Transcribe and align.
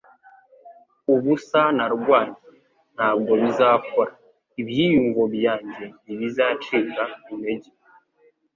Ubusa 1.13 1.61
narwanye. 1.77 2.37
Ntabwo 2.95 3.31
bizakora. 3.41 4.11
Ibyiyumvo 4.61 5.21
byanjye 5.35 5.85
ntibizacika 6.03 7.03
intege. 7.33 7.69